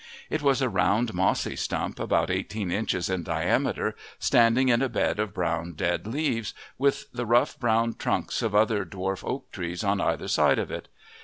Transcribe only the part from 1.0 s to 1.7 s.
mossy